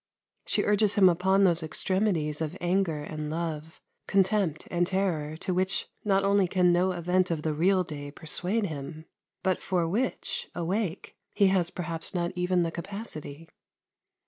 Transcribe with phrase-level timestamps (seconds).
[0.47, 5.89] She urges him upon those extremities of anger and love, contempt and terror to which
[6.03, 9.05] not only can no event of the real day persuade him,
[9.43, 13.47] but for which, awake, he has perhaps not even the capacity.